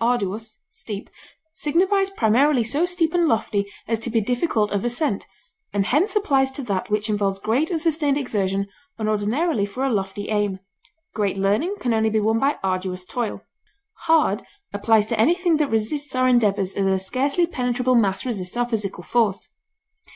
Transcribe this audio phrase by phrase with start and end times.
[0.00, 1.10] arduus, steep)
[1.54, 5.26] signifies primarily so steep and lofty as to be difficult of ascent,
[5.72, 9.90] and hence applies to that which involves great and sustained exertion and ordinarily for a
[9.90, 10.60] lofty aim;
[11.16, 13.42] great learning can only be won by arduous toil.
[14.06, 14.42] Hard
[14.72, 19.02] applies to anything that resists our endeavors as a scarcely penetrable mass resists our physical
[19.02, 19.48] force.